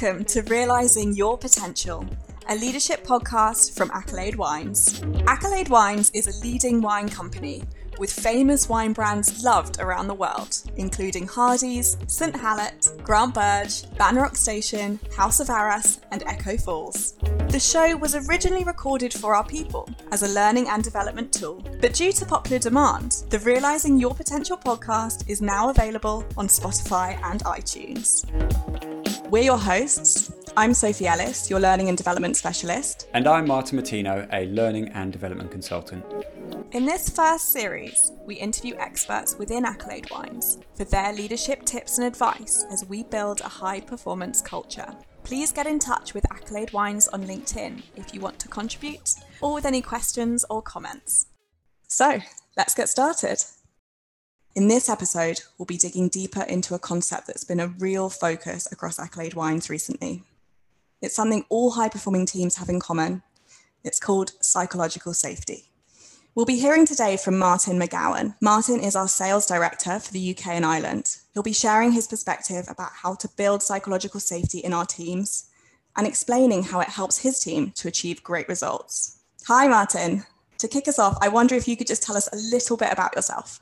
[0.00, 2.06] Welcome to Realising Your Potential,
[2.48, 5.02] a leadership podcast from Accolade Wines.
[5.26, 7.64] Accolade Wines is a leading wine company
[7.98, 12.36] with famous wine brands loved around the world, including Hardy's, St.
[12.36, 17.14] Hallett, Grant Burge, Banrock Station, House of Arras, and Echo Falls.
[17.48, 21.94] The show was originally recorded for our people as a learning and development tool, but
[21.94, 27.42] due to popular demand, the Realising Your Potential podcast is now available on Spotify and
[27.42, 28.24] iTunes.
[29.30, 30.32] We're your hosts.
[30.56, 33.08] I'm Sophie Ellis, your Learning and Development Specialist.
[33.12, 36.02] And I'm Martin Martino, a Learning and Development Consultant.
[36.72, 42.06] In this first series, we interview experts within Accolade Wines for their leadership tips and
[42.06, 44.96] advice as we build a high performance culture.
[45.24, 49.52] Please get in touch with Accolade Wines on LinkedIn if you want to contribute or
[49.52, 51.26] with any questions or comments.
[51.86, 52.18] So,
[52.56, 53.44] let's get started.
[54.54, 58.66] In this episode, we'll be digging deeper into a concept that's been a real focus
[58.72, 60.24] across Accolade Wines recently.
[61.00, 63.22] It's something all high performing teams have in common.
[63.84, 65.64] It's called psychological safety.
[66.34, 68.34] We'll be hearing today from Martin McGowan.
[68.40, 71.16] Martin is our sales director for the UK and Ireland.
[71.34, 75.48] He'll be sharing his perspective about how to build psychological safety in our teams
[75.96, 79.20] and explaining how it helps his team to achieve great results.
[79.46, 80.24] Hi, Martin.
[80.58, 82.92] To kick us off, I wonder if you could just tell us a little bit
[82.92, 83.60] about yourself.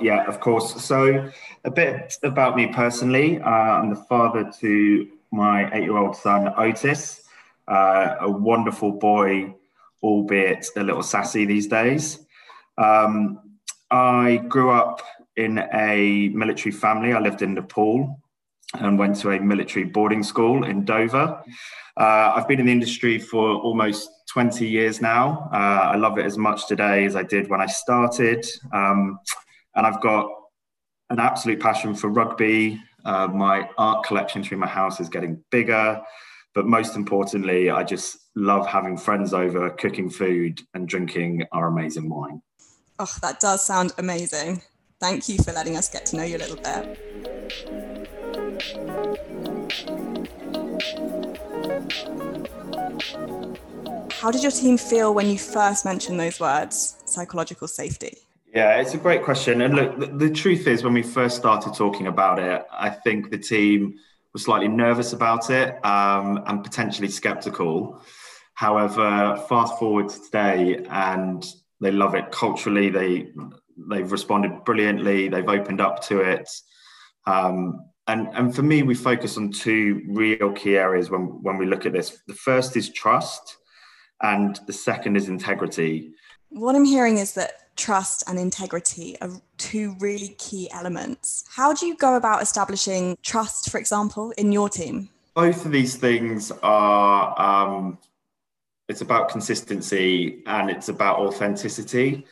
[0.00, 0.84] Yeah, of course.
[0.84, 1.30] So,
[1.64, 3.40] a bit about me personally.
[3.40, 7.22] Uh, I'm the father to my eight year old son, Otis,
[7.66, 9.54] uh, a wonderful boy,
[10.02, 12.20] albeit a little sassy these days.
[12.76, 13.40] Um,
[13.90, 15.02] I grew up
[15.36, 17.12] in a military family.
[17.12, 18.20] I lived in Nepal
[18.74, 21.42] and went to a military boarding school in Dover.
[21.96, 25.48] Uh, I've been in the industry for almost 20 years now.
[25.52, 28.46] Uh, I love it as much today as I did when I started.
[28.72, 29.18] Um,
[29.78, 30.28] and I've got
[31.08, 32.82] an absolute passion for rugby.
[33.04, 36.02] Uh, my art collection through my house is getting bigger.
[36.52, 42.10] But most importantly, I just love having friends over, cooking food, and drinking our amazing
[42.10, 42.42] wine.
[42.98, 44.62] Oh, that does sound amazing.
[44.98, 46.98] Thank you for letting us get to know you a little bit.
[54.14, 58.18] How did your team feel when you first mentioned those words, psychological safety?
[58.58, 59.60] Yeah, it's a great question.
[59.60, 63.30] And look, the, the, truth is, when we first started talking about it, I think
[63.30, 63.94] the team
[64.32, 68.02] was slightly nervous about it um, and potentially skeptical.
[68.54, 71.46] However, fast forward to today, and
[71.80, 72.90] they love it culturally.
[72.90, 73.28] They
[73.88, 75.28] they've responded brilliantly.
[75.28, 76.50] They've opened up to it.
[77.28, 81.66] Um, and, and for me, we focus on two real key areas when, when we
[81.66, 82.22] look at this.
[82.26, 83.56] The first is trust,
[84.20, 86.10] and the second is integrity.
[86.48, 91.44] What I'm hearing is that trust and integrity are two really key elements.
[91.48, 95.08] How do you go about establishing trust, for example, in your team?
[95.34, 97.98] Both of these things are um,
[98.88, 102.26] it's about consistency and it's about authenticity.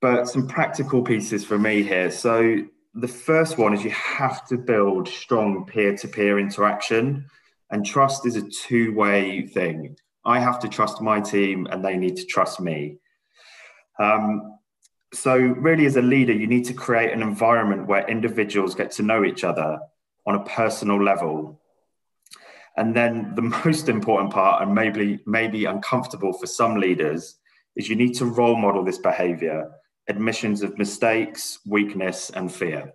[0.00, 2.10] But some practical pieces for me here.
[2.10, 2.62] So
[2.94, 7.26] the first one is you have to build strong peer-to-peer interaction,
[7.70, 9.96] and trust is a two-way thing.
[10.24, 12.96] I have to trust my team, and they need to trust me.
[13.98, 14.58] Um,
[15.12, 19.02] so really as a leader you need to create an environment where individuals get to
[19.02, 19.78] know each other
[20.26, 21.60] on a personal level.
[22.76, 27.36] And then the most important part and maybe maybe uncomfortable for some leaders
[27.76, 29.70] is you need to role model this behavior
[30.08, 32.92] admissions of mistakes weakness and fear.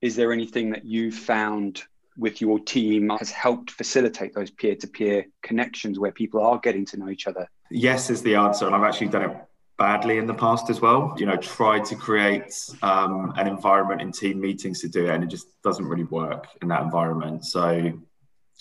[0.00, 1.82] Is there anything that you found
[2.16, 7.08] with your team has helped facilitate those peer-to-peer connections where people are getting to know
[7.08, 7.48] each other?
[7.70, 9.36] Yes is the answer and i've actually done it
[9.76, 11.14] badly in the past as well.
[11.16, 15.24] You know, tried to create um, an environment in team meetings to do it, and
[15.24, 17.44] it just doesn't really work in that environment.
[17.44, 17.92] So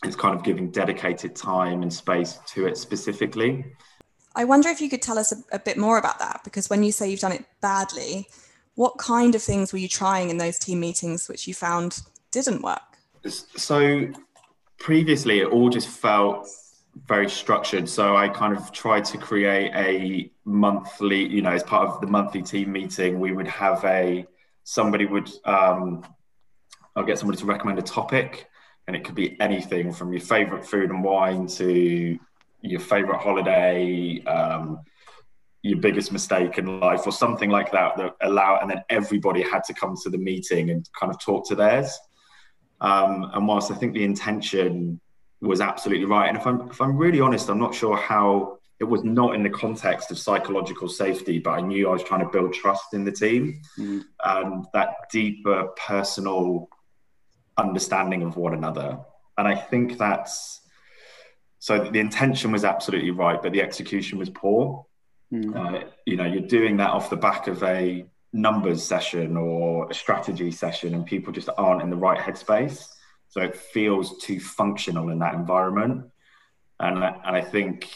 [0.03, 3.65] it's kind of giving dedicated time and space to it specifically.
[4.35, 6.83] I wonder if you could tell us a, a bit more about that, because when
[6.83, 8.27] you say you've done it badly,
[8.75, 12.01] what kind of things were you trying in those team meetings which you found
[12.31, 12.81] didn't work?
[13.25, 14.07] So
[14.79, 16.49] previously, it all just felt
[17.07, 17.89] very structured.
[17.89, 22.07] So I kind of tried to create a monthly, you know, as part of the
[22.07, 24.25] monthly team meeting, we would have a
[24.63, 26.05] somebody would um,
[26.95, 28.47] I'll get somebody to recommend a topic,
[28.87, 32.19] and it could be anything from your favorite food and wine to
[32.61, 34.79] your favorite holiday, um,
[35.63, 37.97] your biggest mistake in life, or something like that.
[37.97, 41.47] That allow, and then everybody had to come to the meeting and kind of talk
[41.49, 41.97] to theirs.
[42.81, 44.99] Um, and whilst I think the intention
[45.47, 46.27] was absolutely right.
[46.27, 49.43] And if I'm if I'm really honest, I'm not sure how it was not in
[49.43, 53.05] the context of psychological safety, but I knew I was trying to build trust in
[53.05, 54.03] the team mm.
[54.23, 56.69] and that deeper personal
[57.57, 58.99] understanding of one another.
[59.37, 60.61] and I think that's
[61.59, 64.85] so the intention was absolutely right, but the execution was poor.
[65.31, 65.55] Mm.
[65.55, 69.93] Uh, you know, you're doing that off the back of a numbers session or a
[69.93, 72.87] strategy session, and people just aren't in the right headspace.
[73.33, 76.05] So it feels too functional in that environment.
[76.79, 77.89] And, and I think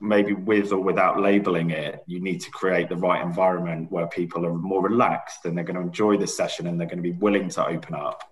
[0.00, 4.44] maybe with or without labeling it, you need to create the right environment where people
[4.44, 7.18] are more relaxed and they're going to enjoy the session and they're going to be
[7.18, 8.22] willing to open up.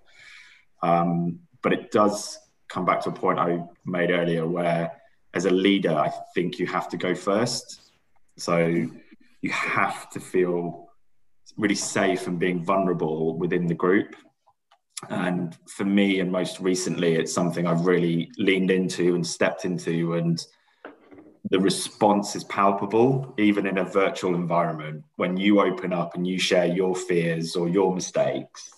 [0.83, 2.37] Um, but it does
[2.67, 4.91] come back to a point I made earlier where,
[5.33, 7.89] as a leader, I think you have to go first.
[8.37, 8.59] So
[9.41, 10.89] you have to feel
[11.57, 14.15] really safe and being vulnerable within the group.
[15.09, 20.13] And for me, and most recently, it's something I've really leaned into and stepped into.
[20.13, 20.43] And
[21.49, 25.03] the response is palpable, even in a virtual environment.
[25.15, 28.69] When you open up and you share your fears or your mistakes,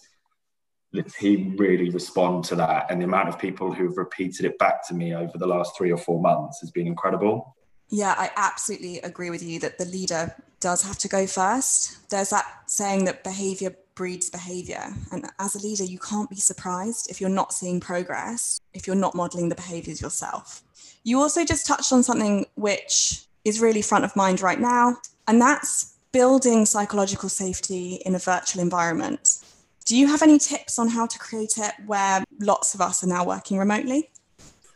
[0.92, 2.90] the team really respond to that.
[2.90, 5.92] And the amount of people who've repeated it back to me over the last three
[5.92, 7.56] or four months has been incredible.
[7.90, 12.10] Yeah, I absolutely agree with you that the leader does have to go first.
[12.10, 14.94] There's that saying that behavior breeds behavior.
[15.12, 18.96] And as a leader, you can't be surprised if you're not seeing progress, if you're
[18.96, 20.64] not modeling the behaviors yourself.
[21.04, 24.98] You also just touched on something which is really front of mind right now,
[25.28, 29.40] and that's building psychological safety in a virtual environment.
[29.86, 33.08] Do you have any tips on how to create it where lots of us are
[33.08, 34.12] now working remotely?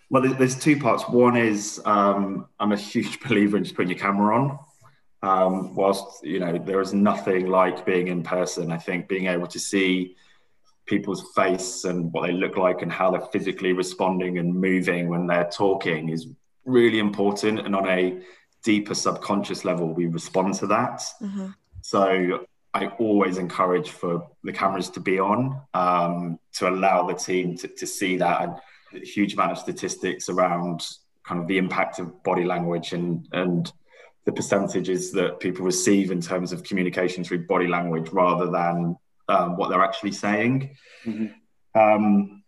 [0.09, 1.07] Well, there's two parts.
[1.07, 4.59] One is um, I'm a huge believer in just putting your camera on.
[5.27, 9.47] Um, whilst you know there is nothing like being in person, I think being able
[9.47, 10.15] to see
[10.85, 15.27] people's face and what they look like and how they're physically responding and moving when
[15.27, 16.27] they're talking is
[16.65, 17.59] really important.
[17.59, 18.21] And on a
[18.63, 21.03] deeper subconscious level, we respond to that.
[21.21, 21.47] Mm-hmm.
[21.81, 27.57] So I always encourage for the cameras to be on um, to allow the team
[27.57, 28.41] to, to see that.
[28.43, 28.53] And
[29.01, 30.87] a huge amount of statistics around
[31.23, 33.73] kind of the impact of body language and and
[34.27, 38.97] the percentages that people receive in terms of communication through body language rather than
[39.29, 40.75] um, what they're actually saying.
[41.05, 41.79] Mm-hmm.
[41.79, 42.43] Um,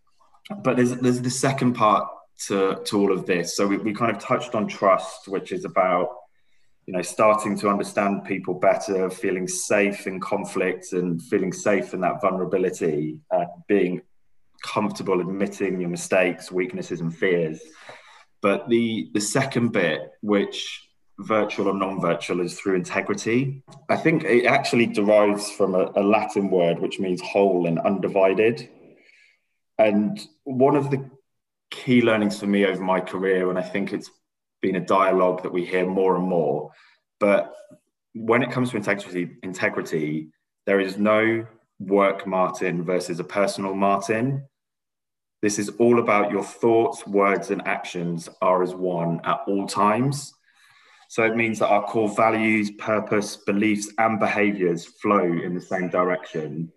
[0.62, 2.06] but there's there's the second part
[2.48, 3.56] to to all of this.
[3.56, 6.10] So we, we kind of touched on trust, which is about
[6.86, 12.02] you know starting to understand people better feeling safe in conflict and feeling safe in
[12.02, 14.02] that vulnerability uh, being
[14.64, 17.62] comfortable admitting your mistakes weaknesses and fears
[18.42, 20.89] but the the second bit which
[21.20, 26.50] virtual or non-virtual is through integrity i think it actually derives from a, a latin
[26.50, 28.70] word which means whole and undivided
[29.78, 31.10] and one of the
[31.72, 34.10] key learnings for me over my career and i think it's
[34.62, 36.72] been a dialogue that we hear more and more.
[37.20, 37.54] But
[38.14, 40.30] when it comes to integrity, integrity,
[40.66, 41.46] there is no
[41.80, 44.46] work Martin versus a personal Martin.
[45.42, 50.34] This is all about your thoughts, words, and actions are as one at all times.
[51.10, 55.90] So it means that our core values, purpose, beliefs, and behaviors flow in the same
[55.90, 56.72] direction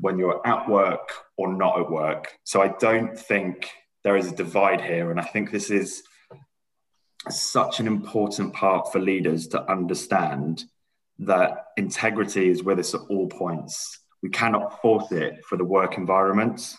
[0.00, 2.32] when you're at work or not at work.
[2.44, 3.70] So I don't think
[4.04, 5.10] there is a divide here.
[5.10, 6.02] And I think this is
[7.28, 10.64] such an important part for leaders to understand
[11.18, 13.98] that integrity is with us at all points.
[14.22, 16.74] We cannot force it for the work environment.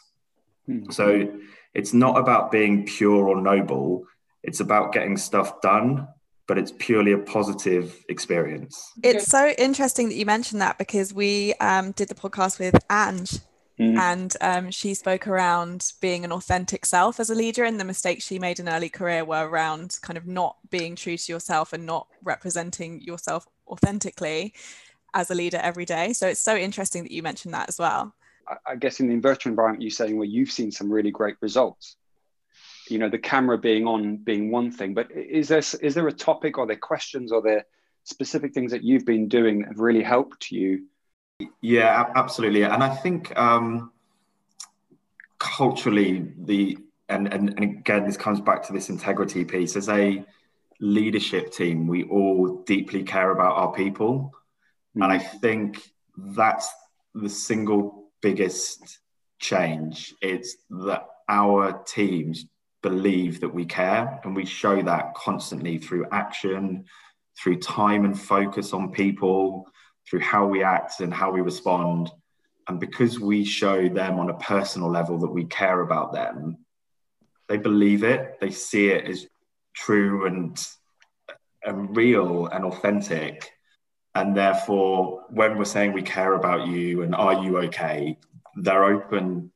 [0.68, 0.90] Mm-hmm.
[0.90, 1.38] So
[1.76, 4.06] it's not about being pure or noble,
[4.42, 6.08] it's about getting stuff done,
[6.50, 8.92] but it's purely a positive experience.
[9.02, 13.40] It's so interesting that you mentioned that because we um, did the podcast with Ange
[13.80, 13.98] Mm.
[13.98, 18.26] And um, she spoke around being an authentic self as a leader, and the mistakes
[18.26, 21.86] she made in early career were around kind of not being true to yourself and
[21.86, 24.54] not representing yourself authentically
[25.14, 26.12] as a leader every day.
[26.12, 28.14] So it's so interesting that you mentioned that as well.
[28.68, 31.96] I guess in the virtual environment, you're saying where you've seen some really great results.
[32.90, 36.14] You know, the camera being on being one thing, but is there is there a
[36.14, 37.66] topic or there questions or there
[38.04, 40.84] specific things that you've been doing that have really helped you
[41.62, 42.64] yeah, absolutely.
[42.64, 43.92] And I think um,
[45.38, 46.78] culturally, the
[47.08, 49.76] and, and and again, this comes back to this integrity piece.
[49.76, 50.24] As a
[50.80, 54.34] leadership team, we all deeply care about our people,
[54.96, 55.04] mm.
[55.04, 55.82] and I think
[56.18, 56.70] that's
[57.16, 59.00] the single biggest
[59.40, 60.14] change.
[60.22, 62.46] It's that our teams
[62.82, 66.86] believe that we care, and we show that constantly through action,
[67.38, 69.66] through time and focus on people
[70.10, 72.10] through how we act and how we respond.
[72.68, 76.58] And because we show them on a personal level that we care about them,
[77.48, 79.28] they believe it, they see it as
[79.76, 80.60] true and,
[81.64, 83.52] and real and authentic.
[84.16, 88.18] And therefore, when we're saying we care about you and are you okay,
[88.56, 89.52] they're open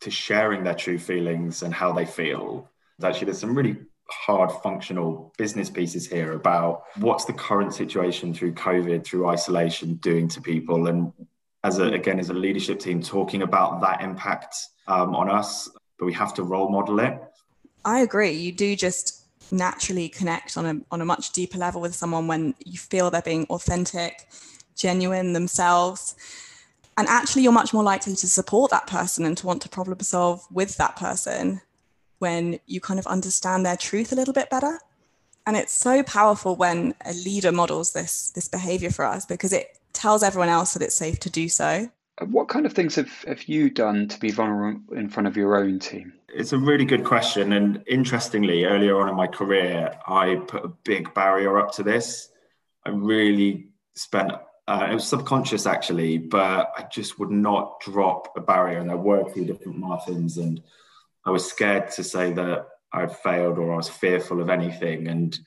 [0.00, 2.70] to sharing their true feelings and how they feel.
[3.02, 3.76] Actually, there's some really
[4.08, 10.28] hard functional business pieces here about what's the current situation through COVID, through isolation, doing
[10.28, 11.12] to people, and
[11.62, 15.68] as a, again as a leadership team, talking about that impact um, on us.
[15.98, 17.18] But we have to role model it.
[17.84, 18.32] I agree.
[18.32, 22.54] You do just naturally connect on a on a much deeper level with someone when
[22.64, 24.28] you feel they're being authentic,
[24.76, 26.14] genuine themselves.
[26.96, 29.98] And actually, you're much more likely to support that person and to want to problem
[30.00, 31.60] solve with that person
[32.18, 34.78] when you kind of understand their truth a little bit better.
[35.46, 39.78] And it's so powerful when a leader models this, this behavior for us because it
[39.92, 41.90] tells everyone else that it's safe to do so.
[42.18, 45.36] Uh, what kind of things have, have you done to be vulnerable in front of
[45.36, 46.12] your own team?
[46.28, 47.52] It's a really good question.
[47.52, 52.30] And interestingly, earlier on in my career, I put a big barrier up to this.
[52.86, 54.32] I really spent,
[54.66, 58.78] uh, it was subconscious actually, but I just would not drop a barrier.
[58.78, 60.38] And there were two different Martins.
[60.38, 60.62] And
[61.24, 65.08] I was scared to say that I'd failed or I was fearful of anything.
[65.08, 65.38] And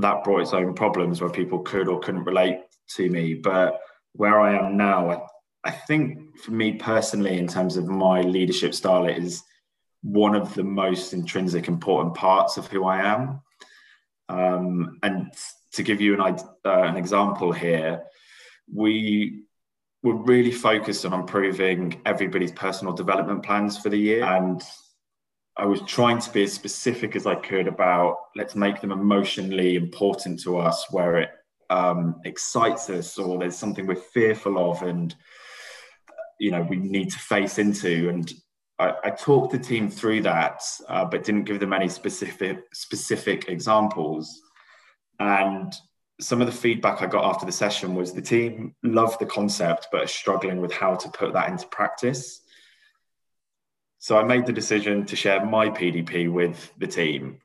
[0.00, 2.60] that brought its own problems where people could or couldn't relate
[2.96, 3.34] to me.
[3.34, 3.80] But
[4.12, 5.20] where I am now, I,
[5.64, 9.42] I think for me personally, in terms of my leadership style, it is
[10.02, 13.40] one of the most intrinsic important parts of who I am.
[14.28, 15.32] Um, and
[15.72, 18.02] to give you an, uh, an example here,
[18.72, 19.44] we
[20.02, 24.24] were really focused on improving everybody's personal development plans for the year.
[24.24, 24.62] And
[25.56, 29.76] I was trying to be as specific as I could about let's make them emotionally
[29.76, 31.30] important to us, where it
[31.70, 35.14] um, excites us or there's something we're fearful of and
[36.38, 38.08] you know we need to face into.
[38.10, 38.32] And
[38.78, 43.48] I, I talked the team through that, uh, but didn't give them any specific specific
[43.48, 44.40] examples.
[45.18, 45.72] And
[46.20, 49.88] some of the feedback I got after the session was the team loved the concept,
[49.92, 52.40] but are struggling with how to put that into practice.
[53.98, 57.40] So I made the decision to share my PDP with the team.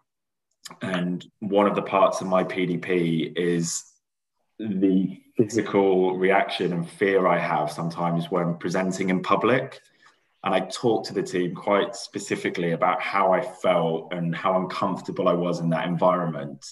[0.81, 3.83] And one of the parts of my PDP is
[4.59, 9.81] the physical reaction and fear I have sometimes when presenting in public.
[10.43, 15.27] And I talked to the team quite specifically about how I felt and how uncomfortable
[15.27, 16.65] I was in that environment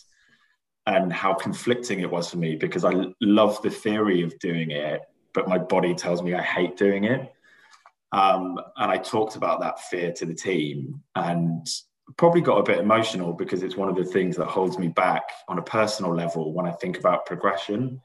[0.90, 5.02] and how conflicting it was for me because I love the theory of doing it,
[5.36, 7.32] but my body tells me I hate doing it.
[8.12, 11.68] Um, and I talked about that fear to the team and
[12.18, 15.30] probably got a bit emotional because it's one of the things that holds me back
[15.48, 18.02] on a personal level when I think about progression.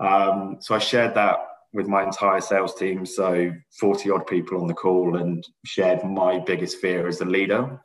[0.00, 1.40] Um, so I shared that
[1.74, 6.38] with my entire sales team, so 40 odd people on the call, and shared my
[6.38, 7.78] biggest fear as a leader.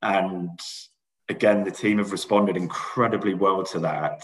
[0.00, 0.58] And
[1.28, 4.22] again, the team have responded incredibly well to that.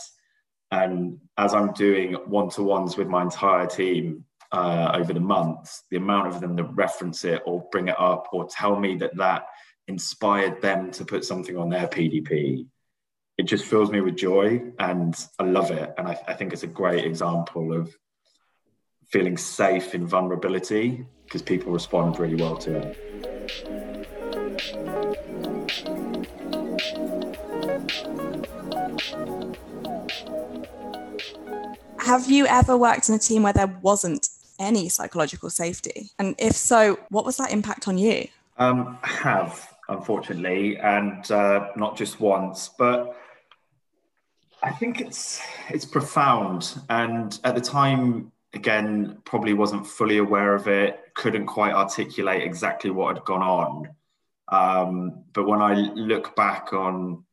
[0.71, 5.85] And as I'm doing one to ones with my entire team, uh, over the months,
[5.91, 9.17] the amount of them that reference it or bring it up or tell me that
[9.17, 9.47] that
[9.87, 12.67] inspired them to put something on their PDP,
[13.39, 15.95] it just fills me with joy and I love it.
[15.97, 17.95] And I, I think it's a great example of
[19.07, 23.40] feeling safe in vulnerability because people respond really well to it.
[31.99, 36.11] Have you ever worked in a team where there wasn't any psychological safety?
[36.19, 38.27] And if so, what was that impact on you?
[38.59, 43.17] Um, have, unfortunately, and uh, not just once, but
[44.63, 46.81] I think it's it's profound.
[46.91, 52.91] And at the time, again, probably wasn't fully aware of it, couldn't quite articulate exactly
[52.91, 53.89] what had gone on.
[54.51, 57.25] Um, but when I look back on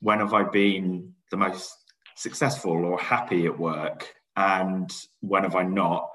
[0.00, 1.74] when have I been the most
[2.14, 4.90] successful or happy at work, and
[5.20, 6.10] when have I not?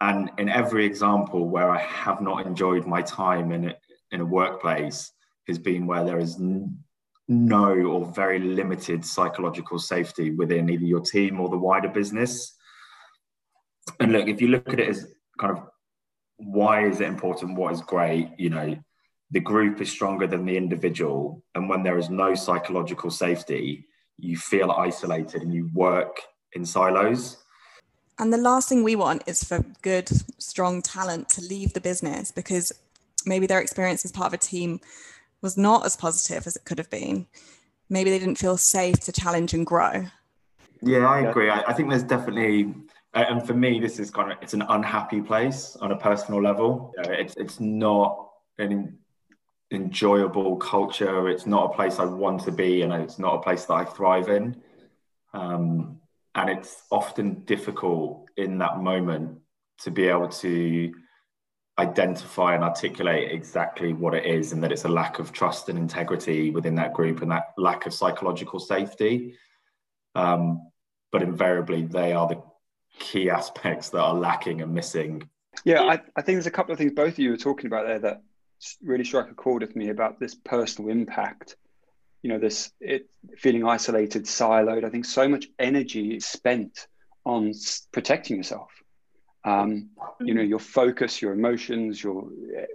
[0.00, 3.76] And in every example where I have not enjoyed my time in a,
[4.10, 5.12] in a workplace
[5.46, 6.38] has been where there is
[7.28, 12.54] no or very limited psychological safety within either your team or the wider business.
[14.00, 15.06] And look, if you look at it as
[15.38, 15.64] kind of
[16.36, 17.56] why is it important?
[17.56, 18.28] What is great?
[18.38, 18.76] You know,
[19.32, 21.42] the group is stronger than the individual.
[21.54, 23.86] And when there is no psychological safety,
[24.18, 26.20] you feel isolated and you work
[26.52, 27.38] in silos.
[28.18, 30.08] And the last thing we want is for good,
[30.38, 32.72] strong talent to leave the business because
[33.24, 34.80] maybe their experience as part of a team
[35.40, 37.26] was not as positive as it could have been.
[37.88, 40.04] Maybe they didn't feel safe to challenge and grow.
[40.82, 41.48] Yeah, I agree.
[41.48, 42.74] I, I think there's definitely,
[43.14, 46.42] uh, and for me, this is kind of it's an unhappy place on a personal
[46.42, 46.92] level.
[46.98, 48.98] Uh, it's it's not an
[49.92, 51.28] enjoyable culture.
[51.28, 53.84] It's not a place I want to be, and it's not a place that I
[53.84, 54.56] thrive in.
[55.34, 56.00] Um,
[56.34, 59.38] and it's often difficult in that moment
[59.82, 60.94] to be able to
[61.78, 65.78] identify and articulate exactly what it is and that it's a lack of trust and
[65.78, 69.34] integrity within that group and that lack of psychological safety.
[70.14, 70.70] Um,
[71.10, 72.42] but invariably, they are the
[72.98, 75.28] key aspects that are lacking and missing.
[75.66, 77.86] Yeah, I, I think there's a couple of things both of you were talking about
[77.86, 78.22] there that
[78.82, 81.56] really struck a chord with me about this personal impact.
[82.22, 84.84] You know, this it, feeling isolated, siloed.
[84.84, 86.86] I think so much energy is spent
[87.24, 87.52] on
[87.92, 88.70] protecting yourself
[89.44, 89.90] um,
[90.20, 92.28] you know your focus your emotions your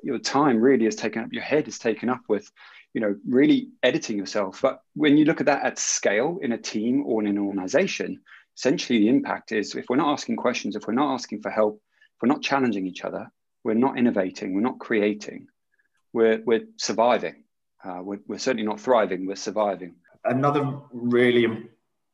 [0.03, 2.51] your time really is taken up your head is taken up with
[2.94, 6.58] you know really editing yourself but when you look at that at scale in a
[6.58, 8.20] team or in an organization
[8.58, 11.82] essentially the impact is if we're not asking questions if we're not asking for help
[12.15, 13.32] if we're not challenging each other
[13.63, 15.48] we're not innovating we're not creating
[16.14, 17.44] we're we're surviving
[17.84, 19.96] uh, we're, we're certainly not thriving we're surviving
[20.26, 21.46] another really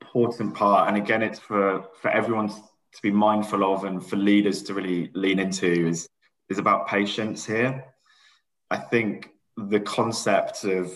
[0.01, 2.49] important part and again it's for for everyone
[2.93, 6.07] to be mindful of and for leaders to really lean into is
[6.49, 7.85] is about patience here.
[8.69, 10.91] I think the concept of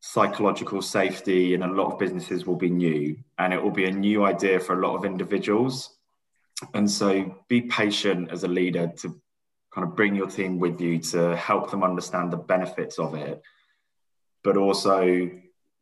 [0.00, 3.90] psychological safety in a lot of businesses will be new and it will be a
[3.90, 5.96] new idea for a lot of individuals.
[6.74, 9.20] And so be patient as a leader to
[9.76, 13.42] kind of bring your team with you to help them understand the benefits of it,
[14.42, 15.30] but also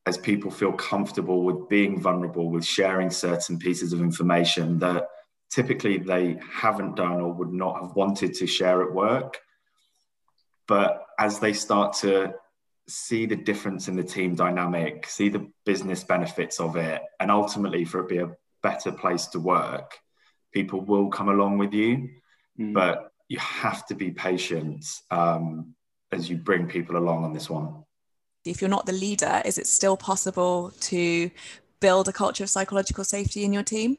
[0.05, 5.07] as people feel comfortable with being vulnerable, with sharing certain pieces of information that
[5.49, 9.39] typically they haven't done or would not have wanted to share at work.
[10.67, 12.35] But as they start to
[12.89, 17.85] see the difference in the team dynamic, see the business benefits of it, and ultimately
[17.85, 19.97] for it to be a better place to work,
[20.53, 22.09] people will come along with you.
[22.59, 22.75] Mm.
[22.75, 25.75] But you have to be patient um,
[26.13, 27.85] as you bring people along on this one
[28.45, 31.31] if you're not the leader, is it still possible to
[31.81, 33.97] build a culture of psychological safety in your team?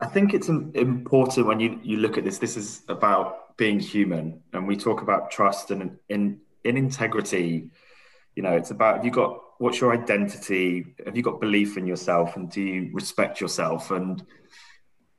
[0.00, 2.38] I think it's important when you, you look at this.
[2.38, 7.70] This is about being human, and we talk about trust and in in integrity.
[8.36, 10.94] You know, it's about have you got what's your identity?
[11.04, 13.90] Have you got belief in yourself, and do you respect yourself?
[13.90, 14.24] And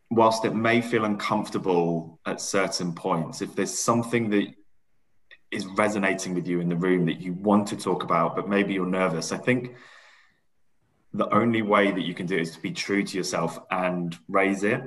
[0.10, 4.48] whilst it may feel uncomfortable at certain points, if there's something that
[5.52, 8.74] is resonating with you in the room that you want to talk about, but maybe
[8.74, 9.32] you're nervous.
[9.32, 9.76] I think
[11.14, 14.16] the only way that you can do it is to be true to yourself and
[14.28, 14.82] raise it.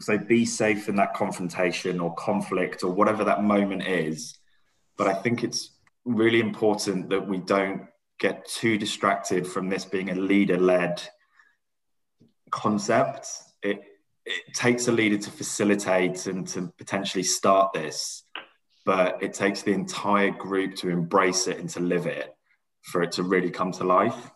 [0.00, 4.38] So be safe in that confrontation or conflict or whatever that moment is.
[4.96, 5.72] But I think it's
[6.04, 7.86] really important that we don't
[8.20, 11.02] get too distracted from this being a leader led
[12.50, 13.28] concept.
[13.62, 13.82] It,
[14.28, 18.24] it takes a leader to facilitate and to potentially start this
[18.88, 22.34] but it takes the entire group to embrace it and to live it
[22.80, 24.30] for it to really come to life.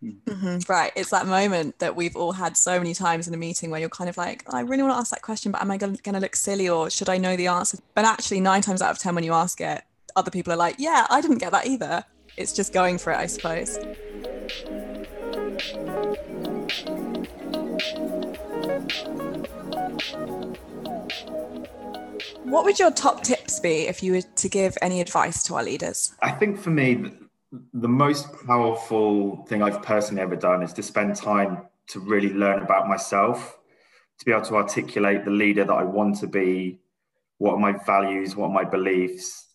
[0.00, 0.58] Mm-hmm.
[0.72, 0.92] Right.
[0.94, 3.88] It's that moment that we've all had so many times in a meeting where you're
[3.88, 6.20] kind of like, I really want to ask that question, but am I going to
[6.20, 7.78] look silly or should I know the answer?
[7.96, 9.82] But actually, nine times out of 10, when you ask it,
[10.14, 12.04] other people are like, yeah, I didn't get that either.
[12.36, 13.76] It's just going for it, I suppose.
[22.44, 25.64] What would your top tips be if you were to give any advice to our
[25.64, 26.14] leaders?
[26.22, 27.12] I think for me,
[27.72, 32.62] the most powerful thing I've personally ever done is to spend time to really learn
[32.62, 33.58] about myself,
[34.18, 36.80] to be able to articulate the leader that I want to be,
[37.38, 39.46] what are my values, what are my beliefs,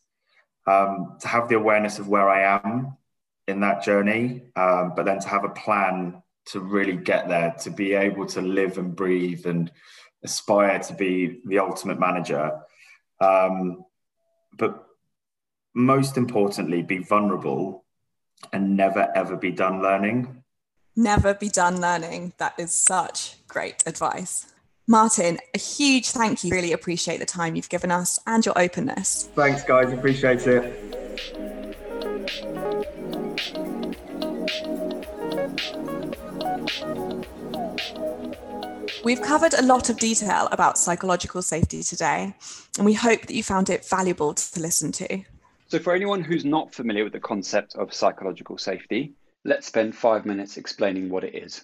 [0.68, 2.98] um, to have the awareness of where I am
[3.48, 7.70] in that journey, um, but then to have a plan to really get there, to
[7.70, 9.72] be able to live and breathe and
[10.24, 12.60] aspire to be the ultimate manager.
[13.22, 13.86] Um,
[14.58, 14.86] but
[15.74, 17.86] most importantly, be vulnerable
[18.54, 20.44] and never ever be done learning.
[20.96, 22.34] Never be done learning.
[22.38, 24.48] That is such great advice.
[24.88, 26.52] Martin, a huge thank you.
[26.52, 29.30] Really appreciate the time you've given us and your openness.
[29.36, 29.94] Thanks, guys.
[29.94, 31.56] Appreciate it.
[39.02, 42.36] We've covered a lot of detail about psychological safety today,
[42.78, 45.24] and we hope that you found it valuable to listen to.
[45.70, 49.14] So, for anyone who's not familiar with the concept of psychological safety,
[49.46, 51.64] let's spend five minutes explaining what it is.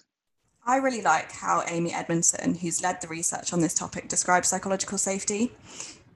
[0.64, 4.96] I really like how Amy Edmondson, who's led the research on this topic, describes psychological
[4.96, 5.52] safety.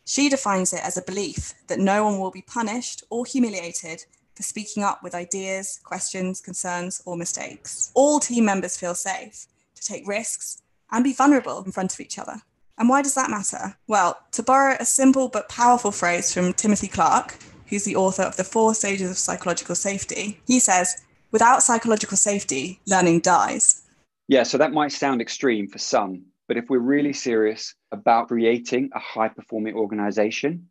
[0.06, 4.04] She defines it as a belief that no one will be punished or humiliated
[4.34, 7.92] for speaking up with ideas, questions, concerns, or mistakes.
[7.94, 12.18] All team members feel safe to take risks and be vulnerable in front of each
[12.18, 12.42] other.
[12.78, 13.76] And why does that matter?
[13.86, 17.36] Well, to borrow a simple but powerful phrase from Timothy Clark,
[17.68, 22.80] who's the author of The Four Stages of Psychological Safety, he says, without psychological safety,
[22.86, 23.82] learning dies.
[24.28, 28.90] Yeah, so that might sound extreme for some, But if we're really serious about creating
[28.92, 30.68] a high performing organization,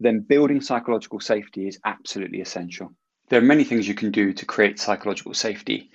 [0.00, 2.92] then building psychological safety is absolutely essential.
[3.28, 5.92] There are many things you can do to create psychological safety,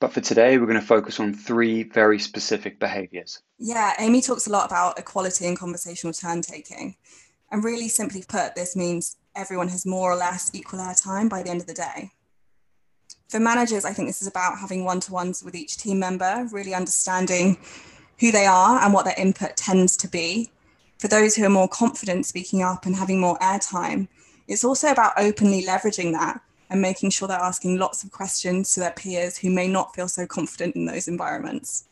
[0.00, 3.42] but for today, we're going to focus on three very specific behaviors.
[3.58, 6.96] Yeah, Amy talks a lot about equality and conversational turn taking.
[7.50, 11.50] And really simply put, this means everyone has more or less equal airtime by the
[11.50, 12.12] end of the day.
[13.28, 16.46] For managers, I think this is about having one to ones with each team member,
[16.52, 17.58] really understanding
[18.20, 20.50] who they are and what their input tends to be.
[20.98, 24.08] For those who are more confident speaking up and having more airtime,
[24.46, 28.80] it's also about openly leveraging that and making sure they're asking lots of questions to
[28.80, 31.88] their peers who may not feel so confident in those environments.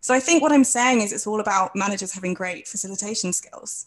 [0.00, 3.86] So I think what I'm saying is it's all about managers having great facilitation skills.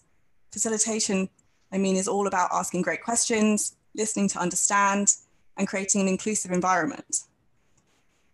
[0.52, 1.28] Facilitation,
[1.72, 5.16] I mean, is all about asking great questions, listening to understand,
[5.58, 7.22] and creating an inclusive environment.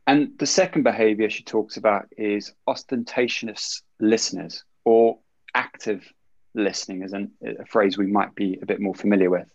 [0.07, 5.19] And the second behavior she talks about is ostentatious listeners or
[5.53, 6.11] active
[6.53, 9.47] listening, is an, a phrase we might be a bit more familiar with.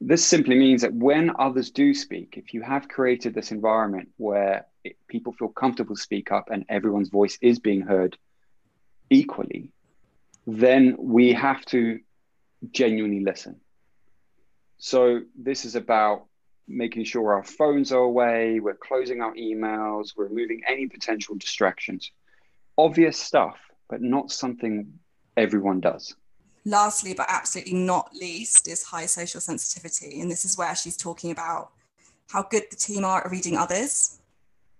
[0.00, 4.66] This simply means that when others do speak, if you have created this environment where
[4.82, 8.16] it, people feel comfortable to speak up and everyone's voice is being heard
[9.10, 9.68] equally,
[10.46, 12.00] then we have to
[12.70, 13.60] genuinely listen.
[14.78, 16.24] So, this is about
[16.66, 22.10] making sure our phones are away, we're closing our emails, we're removing any potential distractions.
[22.78, 23.58] Obvious stuff,
[23.90, 24.98] but not something
[25.36, 26.14] everyone does
[26.64, 30.20] lastly, but absolutely not least, is high social sensitivity.
[30.20, 31.70] And this is where she's talking about
[32.30, 34.20] how good the team are at reading others,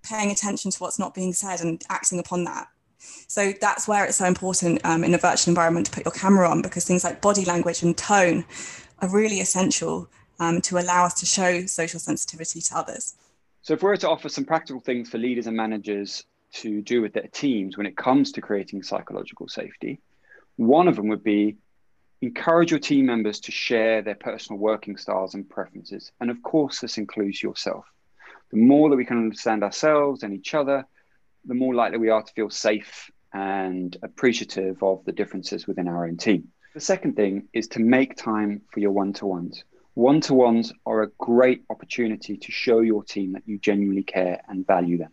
[0.03, 2.69] paying attention to what's not being said and acting upon that.
[3.27, 6.49] So that's where it's so important um, in a virtual environment to put your camera
[6.49, 8.45] on because things like body language and tone
[9.01, 13.15] are really essential um, to allow us to show social sensitivity to others.
[13.63, 17.03] So, if we were to offer some practical things for leaders and managers to do
[17.03, 20.01] with their teams when it comes to creating psychological safety,
[20.57, 21.57] one of them would be
[22.23, 26.13] Encourage your team members to share their personal working styles and preferences.
[26.21, 27.87] And of course, this includes yourself.
[28.51, 30.87] The more that we can understand ourselves and each other,
[31.47, 36.07] the more likely we are to feel safe and appreciative of the differences within our
[36.07, 36.49] own team.
[36.75, 39.65] The second thing is to make time for your one to ones.
[39.95, 44.43] One to ones are a great opportunity to show your team that you genuinely care
[44.47, 45.13] and value them.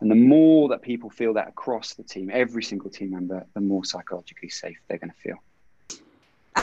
[0.00, 3.60] And the more that people feel that across the team, every single team member, the
[3.60, 5.36] more psychologically safe they're going to feel.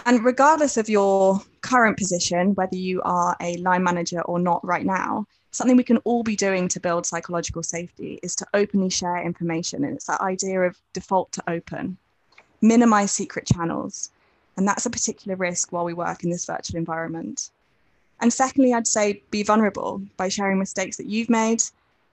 [0.10, 4.84] And regardless of your current position, whether you are a line manager or not right
[4.84, 9.22] now, something we can all be doing to build psychological safety is to openly share
[9.22, 9.84] information.
[9.84, 11.96] And it's that idea of default to open,
[12.60, 14.10] minimize secret channels.
[14.58, 17.52] And that's a particular risk while we work in this virtual environment.
[18.20, 21.62] And secondly, I'd say be vulnerable by sharing mistakes that you've made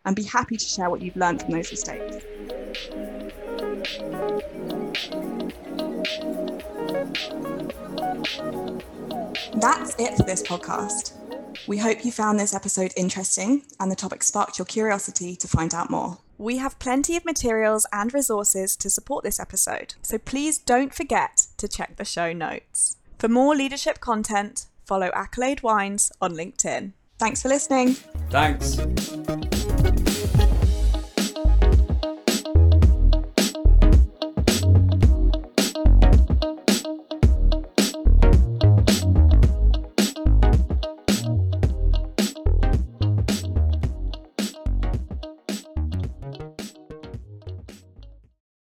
[0.05, 2.27] and be happy to share what you've learned from those mistakes.
[9.57, 11.13] That's it for this podcast.
[11.67, 15.75] We hope you found this episode interesting and the topic sparked your curiosity to find
[15.75, 16.19] out more.
[16.37, 21.47] We have plenty of materials and resources to support this episode, so please don't forget
[21.57, 22.99] to check the show notes.
[23.19, 26.93] For more leadership content, follow Accolade Wines on LinkedIn.
[27.19, 27.95] Thanks for listening.
[28.29, 28.77] Thanks.